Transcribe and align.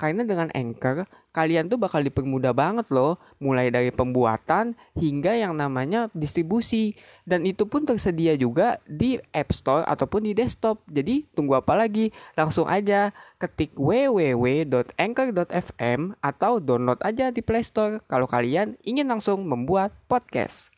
Karena 0.00 0.24
dengan 0.24 0.48
Anchor, 0.56 1.04
kalian 1.36 1.68
tuh 1.68 1.76
bakal 1.76 2.00
dipermudah 2.00 2.56
banget 2.56 2.88
loh, 2.88 3.20
mulai 3.36 3.68
dari 3.68 3.92
pembuatan 3.92 4.72
hingga 4.96 5.36
yang 5.36 5.60
namanya 5.60 6.08
distribusi. 6.16 6.96
Dan 7.28 7.44
itu 7.44 7.68
pun 7.68 7.84
tersedia 7.84 8.32
juga 8.40 8.80
di 8.88 9.20
App 9.36 9.52
Store 9.52 9.84
ataupun 9.84 10.24
di 10.24 10.32
desktop. 10.32 10.80
Jadi 10.88 11.28
tunggu 11.36 11.60
apa 11.60 11.76
lagi? 11.76 12.16
Langsung 12.32 12.64
aja 12.64 13.12
ketik 13.36 13.76
www.anchor.fm 13.76 16.00
atau 16.24 16.64
download 16.64 17.04
aja 17.04 17.28
di 17.28 17.44
Play 17.44 17.60
Store 17.60 18.00
kalau 18.08 18.24
kalian 18.24 18.80
ingin 18.80 19.04
langsung 19.04 19.44
membuat 19.44 19.92
podcast. 20.08 20.72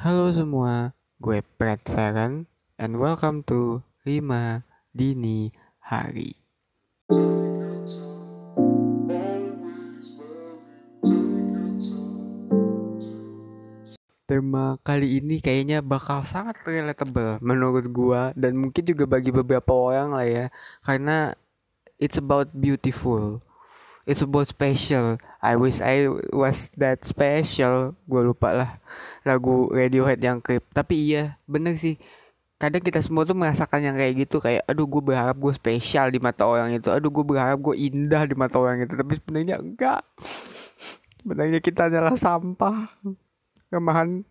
Halo 0.00 0.32
semua, 0.32 0.96
gue 1.20 1.44
Brad 1.60 1.84
Feren 1.84 2.48
and 2.80 2.96
welcome 2.96 3.44
to 3.44 3.84
5 4.08 4.64
Dini 4.96 5.52
Hari. 5.92 6.43
Tema 14.34 14.82
kali 14.82 15.22
ini 15.22 15.38
kayaknya 15.38 15.78
bakal 15.78 16.26
sangat 16.26 16.58
relatable 16.66 17.38
menurut 17.38 17.86
gua 17.94 18.34
dan 18.34 18.58
mungkin 18.58 18.82
juga 18.82 19.06
bagi 19.06 19.30
beberapa 19.30 19.70
orang 19.70 20.10
lah 20.10 20.26
ya. 20.26 20.46
Karena 20.82 21.38
it's 22.02 22.18
about 22.18 22.50
beautiful. 22.50 23.38
It's 24.10 24.26
about 24.26 24.50
special. 24.50 25.22
I 25.38 25.54
wish 25.54 25.78
I 25.78 26.10
was 26.34 26.66
that 26.82 27.06
special. 27.06 27.94
Gua 28.10 28.26
lupa 28.26 28.50
lah 28.50 28.70
lagu 29.22 29.70
Radiohead 29.70 30.18
yang 30.18 30.42
klip 30.42 30.66
tapi 30.74 31.14
iya 31.14 31.38
bener 31.46 31.78
sih. 31.78 31.94
Kadang 32.58 32.82
kita 32.82 32.98
semua 33.06 33.22
tuh 33.22 33.38
merasakan 33.38 33.86
yang 33.86 33.94
kayak 33.94 34.26
gitu 34.26 34.42
kayak 34.42 34.66
aduh 34.66 34.90
gue 34.90 35.14
berharap 35.14 35.38
gue 35.38 35.54
spesial 35.54 36.10
di 36.10 36.18
mata 36.18 36.42
orang 36.42 36.74
itu. 36.74 36.90
Aduh 36.90 37.14
gue 37.14 37.22
berharap 37.22 37.62
gue 37.62 37.78
indah 37.78 38.26
di 38.26 38.34
mata 38.34 38.58
orang 38.58 38.82
itu. 38.82 38.98
Tapi 38.98 39.14
sebenarnya 39.14 39.62
enggak. 39.62 40.02
Sebenarnya 41.22 41.62
kita 41.62 41.86
adalah 41.86 42.18
sampah 42.18 42.98
kemahan 43.74 44.22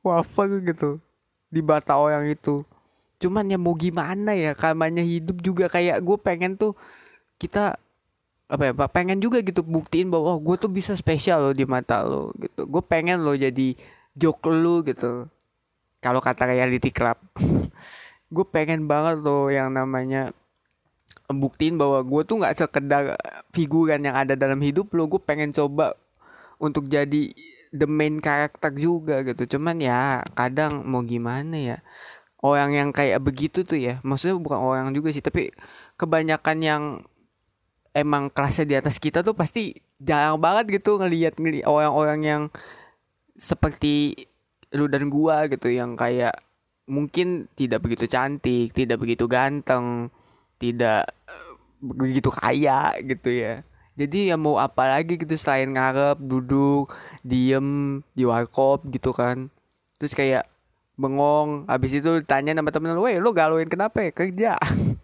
wafer 0.00 0.64
gitu. 0.64 0.96
Di 1.52 1.60
mata 1.60 2.00
orang 2.00 2.32
itu. 2.32 2.64
Cuman 3.20 3.48
ya 3.52 3.60
mau 3.60 3.76
gimana 3.76 4.32
ya 4.32 4.56
kamanya 4.56 5.04
hidup 5.04 5.44
juga. 5.44 5.68
Kayak 5.68 6.00
gue 6.00 6.16
pengen 6.16 6.56
tuh 6.56 6.72
kita 7.36 7.76
apa 8.46 8.62
ya 8.70 8.72
pengen 8.86 9.18
juga 9.18 9.42
gitu 9.42 9.58
buktiin 9.66 10.06
bahwa 10.06 10.38
oh, 10.38 10.40
gue 10.40 10.54
tuh 10.54 10.70
bisa 10.70 10.94
spesial 10.94 11.50
loh 11.50 11.54
di 11.54 11.68
mata 11.68 12.00
lo 12.00 12.32
gitu. 12.40 12.64
Gue 12.64 12.80
pengen 12.80 13.20
lo 13.20 13.36
jadi 13.36 13.76
joke 14.16 14.48
lu 14.48 14.80
gitu. 14.86 15.28
Kalau 16.00 16.20
kata 16.24 16.48
reality 16.48 16.88
club. 16.88 17.18
Gue 18.34 18.42
pengen 18.42 18.90
banget 18.90 19.22
loh 19.22 19.46
yang 19.54 19.70
namanya 19.70 20.34
buktiin 21.30 21.78
bahwa 21.78 22.02
gue 22.02 22.22
tuh 22.26 22.42
nggak 22.42 22.58
sekedar 22.58 23.14
figuran 23.54 24.02
yang 24.02 24.18
ada 24.18 24.34
dalam 24.34 24.58
hidup 24.58 24.90
lo. 24.94 25.06
Gue 25.06 25.22
pengen 25.22 25.54
coba 25.54 25.94
untuk 26.58 26.90
jadi 26.90 27.30
the 27.76 27.88
main 27.88 28.18
karakter 28.18 28.72
juga 28.74 29.20
gitu. 29.22 29.56
Cuman 29.56 29.78
ya 29.78 30.24
kadang 30.32 30.82
mau 30.88 31.04
gimana 31.04 31.56
ya 31.56 31.78
orang 32.44 32.70
yang 32.76 32.88
kayak 32.92 33.18
begitu 33.24 33.64
tuh 33.64 33.80
ya 33.80 33.98
maksudnya 34.04 34.36
bukan 34.38 34.60
orang 34.60 34.88
juga 34.92 35.08
sih 35.10 35.24
tapi 35.24 35.50
kebanyakan 35.96 36.58
yang 36.62 36.82
emang 37.96 38.28
kelasnya 38.28 38.66
di 38.68 38.76
atas 38.76 39.00
kita 39.00 39.24
tuh 39.24 39.32
pasti 39.32 39.80
jarang 39.96 40.36
banget 40.36 40.80
gitu 40.80 41.00
ngelihat 41.00 41.40
orang-orang 41.64 42.20
yang 42.22 42.42
seperti 43.36 44.28
lu 44.76 44.88
dan 44.92 45.08
gua 45.08 45.48
gitu 45.48 45.72
yang 45.72 45.96
kayak 45.96 46.36
mungkin 46.86 47.50
tidak 47.58 47.82
begitu 47.82 48.06
cantik, 48.06 48.70
tidak 48.70 49.02
begitu 49.02 49.26
ganteng, 49.26 50.12
tidak 50.60 51.08
eh, 51.26 51.52
begitu 51.82 52.28
kaya 52.30 52.94
gitu 53.02 53.30
ya 53.32 53.64
jadi 53.96 54.32
ya 54.32 54.36
mau 54.36 54.60
apa 54.60 54.92
lagi 54.92 55.16
gitu 55.16 55.32
selain 55.40 55.72
ngarep 55.72 56.20
duduk 56.20 56.92
diem 57.24 58.00
di 58.12 58.28
warkop 58.28 58.84
gitu 58.92 59.16
kan. 59.16 59.48
Terus 59.96 60.12
kayak 60.12 60.44
bengong 61.00 61.64
habis 61.68 61.96
itu 61.96 62.20
tanya 62.24 62.52
sama 62.56 62.68
temen 62.72 62.92
lu 62.92 63.08
lo 63.08 63.32
galauin 63.32 63.68
kenapa 63.68 64.04
ya? 64.04 64.12
Kerja. 64.12 64.52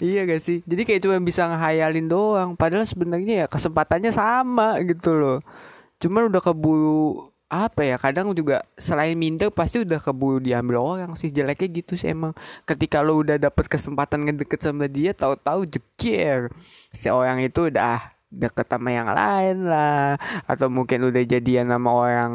Iya 0.00 0.24
gak 0.24 0.40
sih? 0.40 0.62
Jadi 0.64 0.86
kayak 0.86 1.02
cuma 1.04 1.18
bisa 1.20 1.44
ngehayalin 1.44 2.08
doang. 2.08 2.54
Padahal 2.56 2.88
sebenarnya 2.88 3.44
ya 3.44 3.46
kesempatannya 3.50 4.14
sama 4.14 4.80
gitu 4.86 5.12
loh. 5.12 5.38
Cuman 6.00 6.30
udah 6.32 6.40
keburu 6.40 7.28
apa 7.48 7.80
ya 7.80 7.96
kadang 7.96 8.36
juga 8.36 8.60
selain 8.76 9.16
minder 9.16 9.48
pasti 9.48 9.80
udah 9.80 9.96
keburu 9.96 10.36
diambil 10.36 10.84
orang 10.84 11.16
sih 11.16 11.32
jeleknya 11.32 11.68
gitu 11.80 11.96
sih 11.96 12.12
emang. 12.12 12.36
Ketika 12.68 13.00
lo 13.00 13.24
udah 13.24 13.40
dapet 13.40 13.72
kesempatan 13.72 14.28
ngedeket 14.28 14.60
sama 14.60 14.84
dia 14.84 15.16
tahu-tahu 15.16 15.64
jekir. 15.64 16.52
Si 16.92 17.08
orang 17.08 17.40
itu 17.40 17.72
udah 17.72 18.12
deket 18.28 18.68
sama 18.68 18.92
yang 18.92 19.08
lain 19.08 19.64
lah. 19.64 20.20
Atau 20.44 20.68
mungkin 20.68 21.08
udah 21.08 21.24
jadian 21.24 21.72
sama 21.72 21.90
orang 21.90 22.32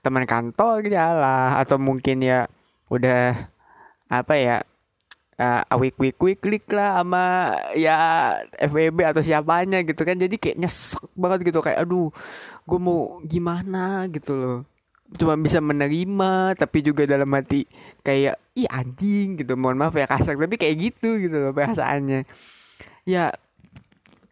teman 0.00 0.24
kantor 0.24 0.80
ya 0.88 1.12
lah. 1.12 1.60
Atau 1.60 1.76
mungkin 1.76 2.24
ya 2.24 2.48
udah 2.88 3.36
apa 4.08 4.34
ya 4.40 4.64
uh, 5.38 5.62
awik 5.72 5.96
wik 5.96 6.18
wik 6.18 6.38
klik 6.42 6.66
lah 6.74 7.00
sama 7.00 7.54
ya 7.78 7.96
FWB 8.58 8.98
atau 9.14 9.22
siapanya 9.22 9.80
gitu 9.86 10.02
kan. 10.02 10.18
Jadi 10.18 10.36
kayak 10.36 10.58
nyesek 10.58 11.08
banget 11.14 11.48
gitu. 11.48 11.62
Kayak 11.62 11.86
aduh 11.86 12.10
gue 12.68 12.78
mau 12.78 13.22
gimana? 13.24 14.04
gitu 14.10 14.34
loh. 14.34 14.58
Cuma 15.16 15.40
bisa 15.40 15.62
menerima 15.64 16.52
tapi 16.58 16.84
juga 16.84 17.08
dalam 17.08 17.30
hati 17.32 17.64
kayak 18.04 18.36
ih 18.58 18.68
anjing 18.68 19.40
gitu. 19.40 19.54
Mohon 19.56 19.88
maaf 19.88 19.94
ya 19.96 20.10
kasar. 20.10 20.36
Tapi 20.36 20.58
kayak 20.58 20.76
gitu 20.76 21.16
gitu 21.22 21.36
loh 21.38 21.54
perasaannya. 21.54 22.26
Ya 23.08 23.32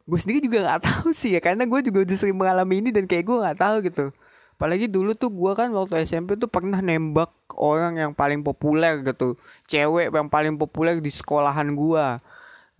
gue 0.06 0.18
sendiri 0.20 0.44
juga 0.44 0.66
nggak 0.66 0.82
tahu 0.82 1.08
sih 1.14 1.38
ya. 1.38 1.40
Karena 1.40 1.64
gue 1.64 1.80
juga 1.86 2.04
udah 2.04 2.16
sering 2.18 2.36
mengalami 2.36 2.82
ini 2.82 2.90
dan 2.92 3.08
kayak 3.08 3.24
gue 3.24 3.36
nggak 3.40 3.58
tahu 3.62 3.78
gitu 3.86 4.06
apalagi 4.56 4.88
dulu 4.88 5.12
tuh 5.12 5.28
gue 5.28 5.52
kan 5.52 5.68
waktu 5.76 6.08
SMP 6.08 6.40
tuh 6.40 6.48
pernah 6.48 6.80
nembak 6.80 7.28
orang 7.60 8.00
yang 8.00 8.12
paling 8.16 8.40
populer 8.40 9.04
gitu. 9.04 9.36
Cewek 9.68 10.08
yang 10.08 10.32
paling 10.32 10.56
populer 10.56 10.96
di 10.96 11.12
sekolahan 11.12 11.76
gue 11.76 12.06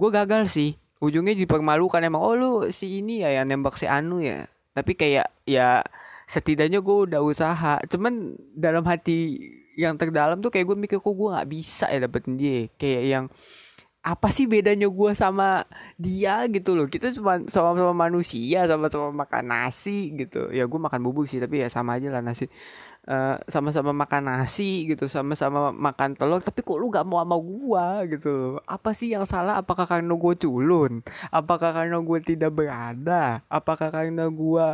gue 0.01 0.09
gagal 0.09 0.49
sih. 0.49 0.81
Ujungnya 1.05 1.37
dipermalukan 1.37 2.01
emang 2.01 2.25
oh 2.25 2.33
lu 2.33 2.53
si 2.73 3.05
ini 3.05 3.21
ya 3.21 3.37
yang 3.37 3.53
nembak 3.53 3.77
si 3.77 3.85
Anu 3.85 4.25
ya? 4.25 4.49
Tapi 4.73 4.97
kayak 4.97 5.29
ya 5.45 5.85
setidaknya 6.25 6.81
gue 6.81 6.97
udah 7.13 7.21
usaha. 7.21 7.77
Cuman 7.93 8.41
dalam 8.57 8.81
hati 8.89 9.37
yang 9.77 10.01
terdalam 10.01 10.41
tuh 10.41 10.49
kayak 10.49 10.73
gue 10.73 10.77
mikir 10.81 10.99
kok 11.05 11.13
gue 11.13 11.29
nggak 11.29 11.49
bisa 11.53 11.93
ya 11.93 12.09
dapetin 12.09 12.41
dia? 12.41 12.73
Kayak 12.81 13.03
yang 13.05 13.25
apa 14.07 14.31
sih 14.31 14.47
bedanya 14.47 14.87
gue 14.87 15.11
sama 15.19 15.67
dia 15.99 16.47
gitu 16.47 16.79
loh. 16.79 16.87
Kita 16.87 17.11
cuma 17.11 17.43
sama-sama 17.51 17.91
manusia 17.91 18.63
sama-sama 18.71 19.11
makan 19.11 19.51
nasi 19.51 20.15
gitu. 20.15 20.47
Ya 20.55 20.63
gue 20.71 20.79
makan 20.79 21.03
bubuk 21.03 21.27
sih 21.27 21.43
tapi 21.43 21.67
ya 21.67 21.67
sama 21.67 21.99
aja 21.99 22.15
lah 22.15 22.23
nasi. 22.23 22.47
Eh, 23.07 23.37
sama-sama 23.51 23.95
makan 23.95 24.31
nasi 24.31 24.87
gitu 24.91 25.07
sama-sama 25.07 25.71
makan 25.71 26.19
telur 26.19 26.43
tapi 26.43 26.59
kok 26.67 26.75
lu 26.75 26.91
gak 26.91 27.07
mau 27.07 27.19
sama 27.23 27.37
gue 27.39 27.87
gitu 28.19 28.31
loh. 28.31 28.55
Apa 28.67 28.95
sih 28.95 29.11
yang 29.11 29.27
salah? 29.27 29.59
Apakah 29.59 29.91
karena 29.91 30.15
gue 30.15 30.35
culun? 30.39 31.03
Apakah 31.35 31.75
karena 31.75 31.99
gue 31.99 32.19
tidak 32.23 32.55
berada? 32.55 33.43
Apakah 33.51 33.91
karena 33.91 34.31
gue 34.31 34.67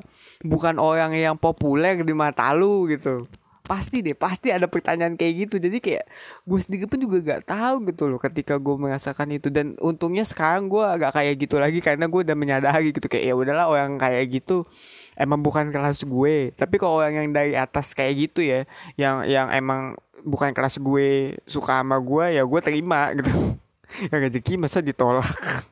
bukan 0.44 0.76
orang 0.76 1.16
yang 1.16 1.40
populer 1.40 2.04
di 2.04 2.12
mata 2.12 2.52
lu 2.52 2.84
gitu 2.88 3.24
pasti 3.62 4.02
deh 4.02 4.18
pasti 4.18 4.50
ada 4.50 4.66
pertanyaan 4.66 5.14
kayak 5.14 5.46
gitu. 5.46 5.56
Jadi 5.62 5.78
kayak 5.78 6.04
gue 6.44 6.58
sendiri 6.58 6.84
pun 6.90 6.98
juga 6.98 7.18
gak 7.22 7.42
tahu 7.46 7.86
gitu 7.88 8.10
loh 8.10 8.18
ketika 8.18 8.58
gue 8.58 8.74
merasakan 8.76 9.28
itu. 9.38 9.48
Dan 9.48 9.78
untungnya 9.78 10.26
sekarang 10.26 10.66
gue 10.66 10.82
agak 10.82 11.14
kayak 11.14 11.34
gitu 11.38 11.56
lagi 11.62 11.78
karena 11.78 12.10
gue 12.10 12.20
udah 12.26 12.36
menyadari 12.36 12.90
gitu 12.90 13.06
kayak 13.06 13.24
ya 13.30 13.34
udahlah 13.38 13.66
orang 13.70 13.96
kayak 13.96 14.42
gitu 14.42 14.66
emang 15.14 15.40
bukan 15.40 15.70
kelas 15.70 16.02
gue. 16.02 16.50
Tapi 16.58 16.74
kalau 16.76 17.00
orang 17.00 17.14
yang 17.22 17.28
dari 17.30 17.54
atas 17.54 17.94
kayak 17.94 18.30
gitu 18.30 18.42
ya 18.42 18.66
yang 18.98 19.22
yang 19.24 19.48
emang 19.54 19.94
bukan 20.22 20.54
kelas 20.54 20.78
gue 20.78 21.38
suka 21.46 21.82
sama 21.82 21.98
gue 22.02 22.38
ya 22.38 22.42
gue 22.42 22.60
terima 22.60 23.14
gitu. 23.14 23.30
Ya 23.92 24.16
rezeki 24.16 24.56
masa 24.56 24.80
ditolak? 24.80 25.28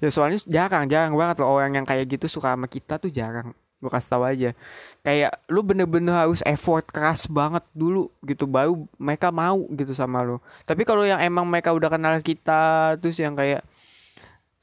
Ya 0.00 0.08
soalnya 0.08 0.40
jarang 0.48 0.88
jarang 0.88 1.12
banget 1.12 1.44
loh 1.44 1.52
orang 1.52 1.76
yang 1.76 1.84
kayak 1.84 2.08
gitu 2.08 2.24
suka 2.24 2.56
sama 2.56 2.64
kita 2.64 2.96
tuh 2.96 3.12
jarang 3.12 3.52
gue 3.82 3.90
kasih 3.90 4.10
tahu 4.14 4.22
aja. 4.22 4.50
Kayak 5.02 5.42
lu 5.50 5.66
bener-bener 5.66 6.14
harus 6.14 6.38
effort 6.46 6.86
keras 6.86 7.26
banget 7.26 7.66
dulu 7.74 8.06
gitu 8.22 8.46
baru 8.46 8.86
mereka 8.94 9.34
mau 9.34 9.66
gitu 9.74 9.90
sama 9.90 10.22
lu. 10.22 10.38
Tapi 10.62 10.86
kalau 10.86 11.02
yang 11.02 11.18
emang 11.18 11.42
mereka 11.50 11.74
udah 11.74 11.90
kenal 11.90 12.14
kita 12.22 12.94
terus 13.02 13.18
yang 13.18 13.34
kayak 13.34 13.66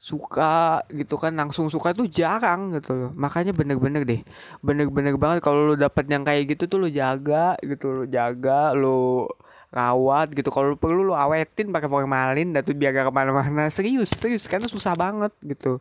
suka 0.00 0.80
gitu 0.96 1.20
kan 1.20 1.36
langsung 1.36 1.68
suka 1.68 1.92
tuh 1.92 2.08
jarang 2.08 2.72
gitu 2.80 2.96
loh. 2.96 3.10
Makanya 3.12 3.52
bener-bener 3.52 4.08
deh 4.08 4.24
bener-bener 4.64 5.14
banget 5.20 5.44
kalau 5.44 5.68
lu 5.68 5.74
dapet 5.76 6.08
yang 6.08 6.24
kayak 6.24 6.56
gitu 6.56 6.64
tuh 6.64 6.78
lu 6.80 6.88
jaga 6.88 7.60
gitu 7.60 7.86
lu 7.92 8.04
jaga 8.08 8.72
lu 8.72 9.28
rawat 9.68 10.32
gitu. 10.32 10.48
Kalau 10.48 10.72
perlu 10.80 11.12
lu 11.12 11.14
awetin 11.14 11.68
pakai 11.68 11.92
formalin 11.92 12.56
dan 12.56 12.64
tuh 12.64 12.72
biar 12.72 12.96
gak 12.96 13.06
ke 13.08 13.14
mana-mana. 13.14 13.68
Serius 13.68 14.10
serius 14.16 14.48
karena 14.48 14.66
susah 14.72 14.96
banget 14.96 15.32
gitu. 15.44 15.78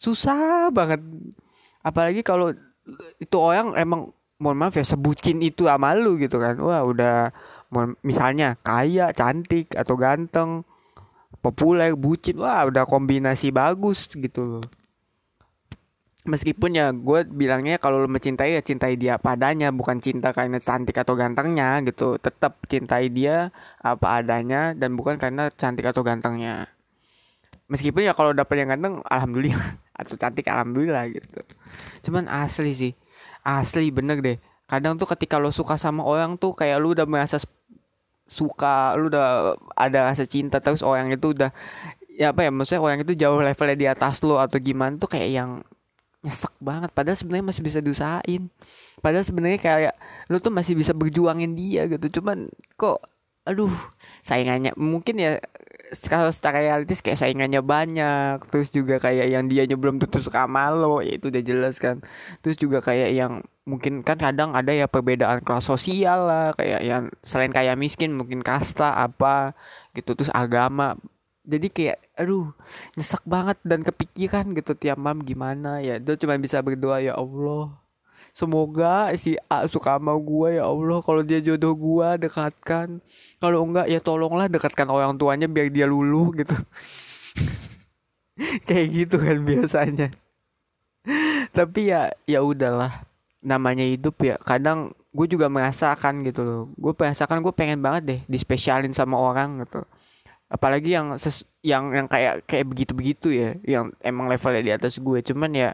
Susah 0.00 0.72
banget 0.72 1.04
apalagi 1.82 2.22
kalau 2.22 2.54
itu 3.18 3.36
orang 3.38 3.74
emang 3.78 4.10
mohon 4.42 4.58
maaf 4.58 4.74
ya 4.74 4.82
sebucin 4.82 5.38
itu 5.38 5.70
sama 5.70 5.94
lu 5.94 6.18
gitu 6.18 6.42
kan. 6.42 6.58
Wah 6.58 6.82
udah 6.82 7.30
misalnya 8.02 8.58
kaya 8.60 9.14
cantik 9.14 9.72
atau 9.78 9.94
ganteng 9.94 10.66
populer 11.40 11.94
bucin 11.94 12.38
wah 12.38 12.66
udah 12.66 12.84
kombinasi 12.86 13.54
bagus 13.54 14.10
gitu 14.10 14.58
loh. 14.58 14.66
Meskipun 16.22 16.70
ya 16.78 16.94
gue 16.94 17.26
bilangnya 17.26 17.82
kalau 17.82 18.06
lo 18.06 18.06
mencintai 18.06 18.54
ya 18.54 18.62
cintai 18.62 18.94
dia 18.94 19.18
padanya 19.18 19.74
bukan 19.74 19.98
cinta 19.98 20.30
karena 20.30 20.62
cantik 20.62 20.94
atau 20.94 21.18
gantengnya 21.18 21.82
gitu. 21.82 22.18
Tetap 22.18 22.62
cintai 22.70 23.10
dia 23.10 23.50
apa 23.82 24.22
adanya 24.22 24.70
dan 24.74 24.94
bukan 24.94 25.18
karena 25.18 25.50
cantik 25.50 25.86
atau 25.86 26.06
gantengnya. 26.06 26.70
Meskipun 27.66 28.06
ya 28.06 28.14
kalau 28.14 28.30
dapet 28.30 28.62
yang 28.62 28.70
ganteng 28.74 29.02
alhamdulillah. 29.06 29.78
Atau 30.02 30.16
cantik 30.18 30.48
alhamdulillah 30.50 31.04
gitu 31.14 31.44
cuman 32.04 32.28
asli 32.30 32.72
sih. 32.74 32.92
Asli 33.42 33.90
bener 33.90 34.18
deh. 34.22 34.38
Kadang 34.70 34.96
tuh 34.96 35.08
ketika 35.10 35.36
lo 35.36 35.50
suka 35.52 35.76
sama 35.76 36.06
orang 36.06 36.38
tuh 36.40 36.54
kayak 36.56 36.78
lu 36.80 36.94
udah 36.96 37.04
merasa 37.04 37.42
suka 38.22 38.94
lu 38.96 39.10
udah 39.10 39.58
ada 39.74 40.08
rasa 40.08 40.24
cinta 40.24 40.62
terus 40.62 40.80
orang 40.80 41.10
itu 41.10 41.34
udah 41.34 41.50
ya 42.14 42.30
apa 42.30 42.46
ya 42.46 42.50
maksudnya 42.54 42.80
orang 42.80 43.02
itu 43.02 43.12
jauh 43.18 43.42
levelnya 43.42 43.76
di 43.76 43.86
atas 43.90 44.22
lo 44.22 44.38
atau 44.38 44.56
gimana 44.62 44.94
tuh 44.96 45.10
kayak 45.10 45.30
yang 45.32 45.50
nyesek 46.22 46.54
banget. 46.62 46.90
Padahal 46.94 47.18
sebenarnya 47.18 47.46
masih 47.50 47.62
bisa 47.66 47.78
diusahain. 47.82 48.46
Padahal 49.02 49.26
sebenarnya 49.26 49.58
kayak 49.58 49.94
lu 50.30 50.38
tuh 50.38 50.54
masih 50.54 50.78
bisa 50.78 50.94
berjuangin 50.94 51.58
dia 51.58 51.90
gitu. 51.90 52.22
Cuman 52.22 52.46
kok 52.78 53.02
aduh 53.42 53.74
saingannya 54.22 54.72
mungkin 54.78 55.18
ya 55.18 55.42
kalau 56.08 56.32
secara 56.32 56.64
realistis 56.64 57.04
kayak 57.04 57.20
saingannya 57.20 57.60
banyak 57.60 58.40
terus 58.48 58.72
juga 58.72 58.96
kayak 58.96 59.28
yang 59.28 59.44
dia 59.50 59.68
belum 59.68 60.00
tentu 60.00 60.24
suka 60.24 60.48
sama 60.48 60.72
lo 60.72 61.04
ya 61.04 61.20
itu 61.20 61.28
udah 61.28 61.42
jelas 61.44 61.76
kan. 61.76 62.00
Terus 62.40 62.56
juga 62.56 62.80
kayak 62.80 63.10
yang 63.12 63.32
mungkin 63.68 64.00
kan 64.00 64.16
kadang 64.18 64.56
ada 64.56 64.72
ya 64.72 64.88
perbedaan 64.88 65.44
kelas 65.44 65.68
sosial 65.68 66.26
lah 66.26 66.46
kayak 66.56 66.80
yang 66.82 67.02
selain 67.22 67.52
kayak 67.52 67.76
miskin 67.76 68.16
mungkin 68.16 68.40
kasta 68.40 68.96
apa 69.04 69.52
gitu 69.92 70.16
terus 70.16 70.32
agama. 70.32 70.96
Jadi 71.44 71.68
kayak 71.68 71.98
aduh 72.16 72.54
nyesek 72.96 73.22
banget 73.26 73.58
dan 73.66 73.82
kepikiran 73.84 74.54
gitu 74.56 74.72
tiap 74.78 74.96
malam 74.96 75.20
gimana 75.26 75.84
ya. 75.84 76.00
Itu 76.00 76.16
cuma 76.24 76.40
bisa 76.40 76.62
berdoa 76.64 77.04
ya 77.04 77.14
Allah 77.18 77.81
semoga 78.32 79.12
si 79.20 79.36
A 79.46 79.68
suka 79.68 80.00
sama 80.00 80.16
gue 80.16 80.58
ya 80.58 80.64
Allah. 80.66 80.98
Kalau 81.04 81.22
dia 81.22 81.38
jodoh 81.38 81.76
gue 81.76 82.08
dekatkan. 82.28 82.98
Kalau 83.38 83.58
enggak 83.62 83.86
ya 83.88 84.00
tolonglah 84.00 84.48
dekatkan 84.48 84.88
orang 84.88 85.14
tuanya 85.20 85.46
biar 85.46 85.68
dia 85.68 85.84
luluh 85.84 86.32
gitu. 86.34 86.56
Kayak 88.68 88.86
gitu 88.90 89.16
kan 89.20 89.36
biasanya. 89.44 90.08
Tapi 91.52 91.92
ya 91.92 92.10
ya 92.24 92.40
udahlah. 92.40 93.04
Namanya 93.42 93.82
hidup 93.84 94.22
ya 94.22 94.38
kadang 94.40 94.96
gue 95.12 95.26
juga 95.28 95.52
merasakan 95.52 96.24
gitu 96.24 96.40
loh. 96.42 96.62
Gue 96.80 96.96
merasakan 96.96 97.44
gue 97.44 97.52
pengen 97.52 97.84
banget 97.84 98.02
deh 98.08 98.20
dispesialin 98.26 98.96
sama 98.96 99.20
orang 99.20 99.62
gitu. 99.62 99.84
Apalagi 100.52 100.92
yang 100.92 101.16
ses 101.16 101.48
yang 101.64 101.92
yang 101.96 102.06
kayak 102.08 102.44
kayak 102.44 102.66
begitu 102.68 102.92
begitu 102.92 103.28
ya 103.32 103.56
yang 103.64 103.88
emang 104.04 104.28
levelnya 104.28 104.62
di 104.62 104.72
atas 104.74 105.00
gue 105.00 105.18
cuman 105.24 105.50
ya 105.54 105.70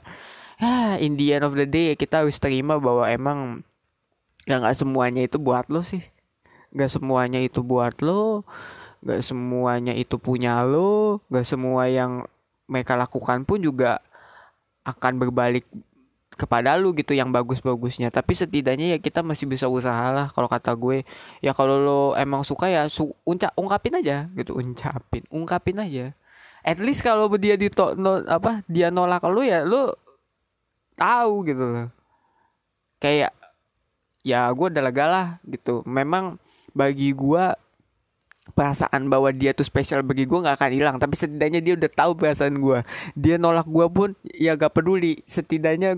ah 0.58 0.98
in 0.98 1.14
the 1.14 1.34
end 1.34 1.46
of 1.46 1.54
the 1.54 1.66
day 1.66 1.94
kita 1.94 2.22
harus 2.22 2.38
terima 2.42 2.78
bahwa 2.82 3.06
emang 3.06 3.62
ya 4.44 4.58
nggak 4.58 4.76
semuanya 4.78 5.22
itu 5.24 5.38
buat 5.38 5.66
lo 5.70 5.82
sih. 5.86 6.02
Nggak 6.74 6.90
semuanya 6.98 7.40
itu 7.40 7.60
buat 7.64 7.94
lo 8.04 8.44
nggak 8.98 9.22
semuanya 9.22 9.94
itu 9.94 10.18
punya 10.18 10.58
lo 10.66 11.22
nggak 11.30 11.46
semua 11.46 11.86
yang 11.86 12.26
mereka 12.66 12.98
lakukan 12.98 13.46
pun 13.46 13.62
juga 13.62 14.02
akan 14.82 15.22
berbalik 15.22 15.64
kepada 16.38 16.78
lu 16.78 16.94
gitu 16.94 17.18
yang 17.18 17.34
bagus-bagusnya. 17.34 18.14
Tapi 18.14 18.32
setidaknya 18.38 18.94
ya 18.94 18.98
kita 19.02 19.26
masih 19.26 19.50
bisa 19.50 19.66
usaha 19.66 20.14
lah 20.14 20.30
kalau 20.30 20.46
kata 20.46 20.70
gue. 20.78 21.02
Ya 21.42 21.50
kalau 21.50 21.76
lo 21.82 22.00
emang 22.14 22.46
suka 22.46 22.70
ya 22.70 22.86
su 22.86 23.10
unca 23.26 23.50
ungkapin 23.58 23.98
aja 23.98 24.30
gitu. 24.38 24.54
Uncapin 24.54 25.26
ungkapin 25.34 25.82
aja. 25.82 26.14
At 26.62 26.78
least 26.78 27.02
kalau 27.02 27.26
dia 27.34 27.58
di 27.58 27.66
no, 27.98 28.22
apa 28.30 28.62
dia 28.70 28.94
nolak 28.94 29.26
lu 29.26 29.42
ya 29.42 29.66
lu 29.66 29.90
tahu 30.98 31.46
gitu. 31.46 31.64
Loh 31.64 31.88
kayak 32.98 33.32
ya 34.26 34.50
gue 34.50 34.66
udah 34.68 34.82
lega 34.84 35.06
lah 35.06 35.26
gitu. 35.46 35.80
Memang 35.86 36.36
bagi 36.74 37.14
gue 37.14 37.44
perasaan 38.52 39.06
bahwa 39.12 39.28
dia 39.30 39.52
tuh 39.54 39.64
spesial 39.64 40.02
bagi 40.02 40.26
gue 40.26 40.38
nggak 40.38 40.58
akan 40.58 40.72
hilang. 40.74 40.96
Tapi 40.98 41.14
setidaknya 41.14 41.60
dia 41.62 41.74
udah 41.78 41.90
tahu 41.90 42.12
perasaan 42.18 42.58
gue 42.58 42.78
dia 43.14 43.38
nolak 43.38 43.66
gue 43.66 43.86
pun 43.88 44.08
ya 44.34 44.58
gak 44.58 44.74
peduli. 44.74 45.22
Setidaknya 45.24 45.96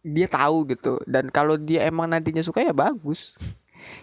dia 0.00 0.26
tahu 0.30 0.64
gitu. 0.70 1.02
Dan 1.04 1.28
kalau 1.28 1.58
dia 1.58 1.84
emang 1.84 2.08
nantinya 2.08 2.40
suka 2.40 2.62
ya 2.62 2.72
bagus 2.72 3.36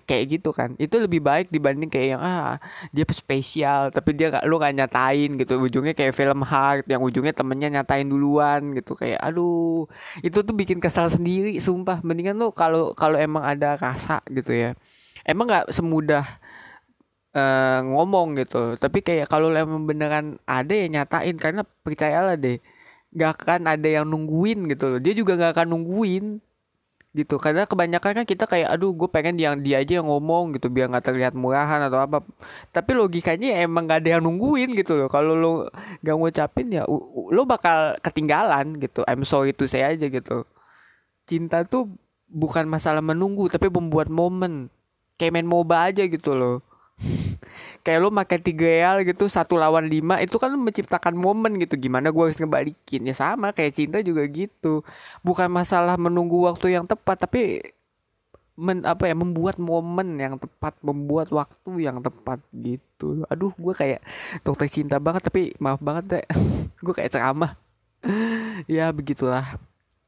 kayak 0.10 0.40
gitu 0.40 0.50
kan. 0.56 0.74
Itu 0.80 0.98
lebih 1.00 1.22
baik 1.24 1.48
dibanding 1.52 1.90
kayak 1.92 2.18
yang 2.18 2.22
ah 2.22 2.58
dia 2.96 3.06
spesial 3.12 3.92
tapi 3.92 4.16
dia 4.18 4.32
gak 4.34 4.44
lu 4.48 4.58
gak 4.60 4.76
nyatain 4.76 5.36
gitu. 5.40 5.60
Ujungnya 5.62 5.94
kayak 5.98 6.14
film 6.16 6.42
hard 6.44 6.86
yang 6.90 7.02
ujungnya 7.04 7.34
temennya 7.36 7.70
nyatain 7.82 8.08
duluan 8.08 8.76
gitu. 8.78 8.96
Kayak 8.98 9.20
aduh. 9.24 9.86
Itu 10.26 10.42
tuh 10.42 10.56
bikin 10.56 10.80
kesal 10.84 11.08
sendiri 11.12 11.58
sumpah. 11.60 12.02
Mendingan 12.06 12.38
lu 12.40 12.52
kalau 12.52 12.96
kalau 12.98 13.16
emang 13.20 13.44
ada 13.44 13.78
rasa 13.80 14.22
gitu 14.32 14.52
ya. 14.54 14.78
Emang 15.26 15.50
nggak 15.50 15.74
semudah 15.74 16.26
uh, 17.36 17.80
ngomong 17.86 18.40
gitu. 18.42 18.78
Tapi 18.80 19.02
kayak 19.04 19.28
kalau 19.28 19.52
emang 19.54 19.84
beneran 19.86 20.40
ada 20.48 20.74
ya 20.74 20.88
nyatain. 20.88 21.36
Karena 21.40 21.62
percayalah 21.64 22.38
deh 22.40 22.60
gak 23.16 23.32
akan 23.42 23.62
ada 23.72 23.88
yang 23.88 24.06
nungguin 24.06 24.68
gitu 24.76 24.92
loh. 24.92 25.00
Dia 25.00 25.14
juga 25.16 25.40
gak 25.40 25.56
akan 25.56 25.68
nungguin 25.72 26.26
gitu. 27.16 27.40
Karena 27.40 27.64
kebanyakan 27.64 28.22
kan 28.22 28.26
kita 28.28 28.46
kayak 28.46 28.76
aduh 28.76 28.92
gue 28.92 29.08
pengen 29.08 29.40
yang 29.40 29.56
dia 29.64 29.80
aja 29.80 30.04
yang 30.04 30.08
ngomong 30.12 30.60
gitu 30.60 30.68
biar 30.68 30.92
nggak 30.92 31.06
terlihat 31.08 31.34
murahan 31.34 31.80
atau 31.88 32.04
apa. 32.04 32.20
Tapi 32.76 32.92
logikanya 32.94 33.64
emang 33.64 33.88
gak 33.88 34.04
ada 34.04 34.20
yang 34.20 34.24
nungguin 34.28 34.76
gitu 34.76 35.00
loh. 35.00 35.08
Kalau 35.08 35.34
lo 35.34 35.52
gak 36.04 36.16
ngucapin 36.20 36.68
ya 36.76 36.84
lo 37.32 37.42
bakal 37.48 37.96
ketinggalan 38.04 38.78
gitu. 38.84 39.02
I'm 39.08 39.24
sorry 39.24 39.56
itu 39.56 39.64
saya 39.66 39.96
aja 39.96 40.12
gitu. 40.12 40.44
Cinta 41.26 41.64
tuh 41.64 41.90
bukan 42.28 42.68
masalah 42.68 43.00
menunggu 43.00 43.48
tapi 43.48 43.72
membuat 43.72 44.12
momen. 44.12 44.68
Kayak 45.16 45.40
main 45.40 45.48
moba 45.48 45.88
aja 45.88 46.04
gitu 46.04 46.36
loh 46.36 46.60
kayak 47.86 48.00
lo 48.02 48.10
makan 48.10 48.42
tiga 48.42 48.66
real 48.66 48.98
gitu 49.06 49.30
satu 49.30 49.62
lawan 49.62 49.86
lima 49.86 50.18
itu 50.18 50.42
kan 50.42 50.50
menciptakan 50.58 51.14
momen 51.14 51.62
gitu. 51.62 51.78
Gimana 51.78 52.10
gue 52.10 52.24
harus 52.26 52.42
ngebalikin? 52.42 53.06
Ya 53.06 53.14
sama 53.14 53.54
kayak 53.54 53.78
cinta 53.78 54.02
juga 54.02 54.26
gitu. 54.26 54.82
Bukan 55.22 55.46
masalah 55.54 55.94
menunggu 55.94 56.50
waktu 56.50 56.74
yang 56.74 56.90
tepat 56.90 57.22
tapi 57.30 57.62
men, 58.58 58.82
apa 58.90 59.06
ya 59.06 59.14
membuat 59.14 59.62
momen 59.62 60.18
yang 60.18 60.42
tepat 60.42 60.74
membuat 60.82 61.30
waktu 61.30 61.86
yang 61.86 62.02
tepat 62.02 62.42
gitu. 62.58 63.22
Aduh 63.30 63.54
gue 63.54 63.74
kayak 63.78 64.02
dokter 64.42 64.66
cinta 64.66 64.98
banget 64.98 65.22
tapi 65.30 65.54
maaf 65.62 65.78
banget 65.78 66.04
deh 66.10 66.26
gue 66.86 66.94
kayak 66.98 67.14
ceramah. 67.14 67.54
Ya 68.72 68.90
begitulah. 68.90 69.62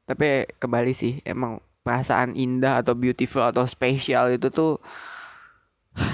Tapi 0.08 0.48
kembali 0.56 0.96
sih 0.96 1.20
emang 1.22 1.60
perasaan 1.84 2.32
indah 2.34 2.80
atau 2.80 2.96
beautiful 2.96 3.44
atau 3.44 3.68
spesial 3.68 4.32
itu 4.34 4.48
tuh 4.48 4.80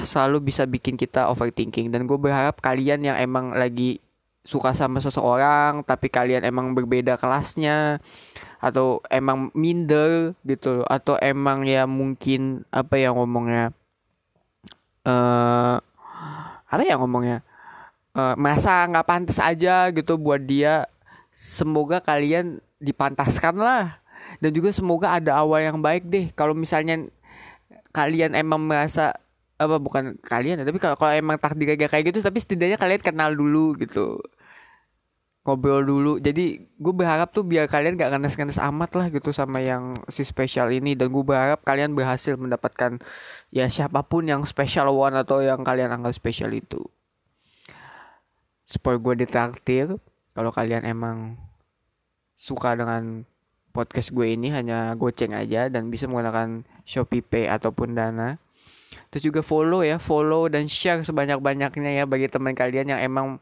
selalu 0.08 0.50
bisa 0.52 0.64
bikin 0.64 0.96
kita 0.98 1.28
overthinking. 1.30 1.92
Dan 1.92 2.08
gue 2.08 2.18
berharap 2.18 2.58
kalian 2.60 3.04
yang 3.04 3.16
emang 3.20 3.52
lagi 3.54 4.00
suka 4.44 4.76
sama 4.76 5.00
seseorang 5.00 5.80
tapi 5.88 6.12
kalian 6.12 6.44
emang 6.44 6.76
berbeda 6.76 7.16
kelasnya 7.16 7.96
atau 8.60 9.00
emang 9.08 9.48
minder 9.56 10.36
gitu 10.44 10.84
atau 10.84 11.16
emang 11.16 11.64
ya 11.64 11.88
mungkin 11.88 12.60
apa 12.68 13.00
yang 13.00 13.16
ngomongnya 13.16 13.72
eh 15.04 15.08
uh, 15.08 15.80
apa 16.68 16.82
ya 16.84 17.00
ngomongnya 17.00 17.40
uh, 18.16 18.34
merasa 18.38 18.86
nggak 18.88 19.06
pantas 19.06 19.38
aja 19.42 19.90
gitu 19.90 20.16
buat 20.16 20.40
dia. 20.40 20.86
Semoga 21.34 21.98
kalian 21.98 22.62
dipantaskan 22.78 23.58
lah. 23.58 23.98
Dan 24.38 24.54
juga 24.54 24.70
semoga 24.70 25.14
ada 25.14 25.34
awal 25.42 25.66
yang 25.66 25.78
baik 25.82 26.06
deh. 26.06 26.26
Kalau 26.32 26.54
misalnya 26.54 27.10
kalian 27.90 28.38
emang 28.38 28.62
merasa 28.62 29.14
apa 29.64 29.80
bukan 29.80 30.16
kalian 30.20 30.62
ya 30.62 30.64
tapi 30.64 30.78
kalau 30.78 30.96
kalau 30.96 31.12
emang 31.16 31.40
takdir 31.40 31.76
kayak 31.76 32.12
gitu 32.12 32.20
tapi 32.20 32.38
setidaknya 32.40 32.76
kalian 32.76 33.02
kenal 33.02 33.30
dulu 33.32 33.74
gitu. 33.80 34.20
Ngobrol 35.44 35.84
dulu. 35.84 36.12
Jadi 36.16 36.56
gue 36.80 36.94
berharap 36.96 37.28
tuh 37.28 37.44
biar 37.44 37.68
kalian 37.68 38.00
gak 38.00 38.16
ngenes-ngenes 38.16 38.56
amat 38.56 38.96
lah 38.96 39.06
gitu 39.12 39.28
sama 39.28 39.60
yang 39.60 39.92
si 40.08 40.24
spesial 40.24 40.72
ini. 40.72 40.96
Dan 40.96 41.12
gue 41.12 41.20
berharap 41.20 41.60
kalian 41.60 41.92
berhasil 41.92 42.32
mendapatkan 42.40 42.96
ya 43.52 43.68
siapa 43.68 44.00
pun 44.08 44.24
yang 44.24 44.40
special 44.48 44.88
one 44.96 45.12
atau 45.12 45.44
yang 45.44 45.60
kalian 45.60 45.92
anggap 45.92 46.16
spesial 46.16 46.48
itu. 46.56 46.80
Supaya 48.64 48.96
gue 48.96 49.28
ditraktir. 49.28 50.00
Kalau 50.32 50.48
kalian 50.48 50.88
emang 50.88 51.36
suka 52.40 52.72
dengan 52.72 53.28
podcast 53.76 54.16
gue 54.16 54.32
ini 54.32 54.48
hanya 54.48 54.96
goceng 54.96 55.36
aja 55.36 55.66
dan 55.68 55.92
bisa 55.92 56.06
menggunakan 56.06 56.62
Shopee 56.86 57.26
Pay 57.26 57.52
ataupun 57.52 57.98
Dana 57.98 58.40
Terus 59.10 59.22
juga 59.26 59.40
follow 59.40 59.80
ya, 59.86 59.96
follow 60.02 60.50
dan 60.50 60.66
share 60.66 61.02
sebanyak-banyaknya 61.02 62.02
ya 62.02 62.04
bagi 62.04 62.26
teman 62.26 62.54
kalian 62.56 62.96
yang 62.96 63.00
emang 63.00 63.38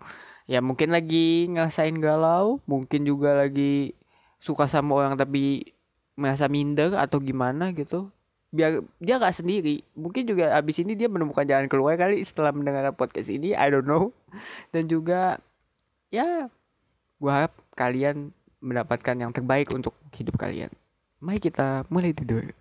ya 0.50 0.60
mungkin 0.60 0.90
lagi 0.92 1.48
ngasain 1.48 1.96
galau, 2.02 2.60
mungkin 2.66 3.06
juga 3.06 3.46
lagi 3.46 3.96
suka 4.42 4.66
sama 4.66 4.98
orang 4.98 5.14
tapi 5.14 5.72
merasa 6.18 6.50
minder 6.50 6.92
atau 6.98 7.22
gimana 7.22 7.72
gitu. 7.72 8.10
biar 8.52 8.84
dia 9.00 9.16
nggak 9.16 9.32
sendiri. 9.32 9.80
Mungkin 9.96 10.28
juga 10.28 10.52
abis 10.52 10.84
ini 10.84 10.92
dia 10.92 11.08
menemukan 11.08 11.48
jalan 11.48 11.72
keluar 11.72 11.96
kali 11.96 12.20
setelah 12.20 12.52
mendengar 12.52 12.92
podcast 12.92 13.32
ini 13.32 13.56
I 13.56 13.72
don't 13.72 13.88
know. 13.88 14.12
Dan 14.76 14.92
juga 14.92 15.40
ya 16.12 16.52
gua 17.16 17.32
harap 17.48 17.56
kalian 17.72 18.28
mendapatkan 18.60 19.16
yang 19.16 19.32
terbaik 19.32 19.72
untuk 19.72 19.96
hidup 20.12 20.36
kalian. 20.36 20.68
Mari 21.24 21.40
kita 21.40 21.88
mulai 21.88 22.12
tidur 22.12 22.52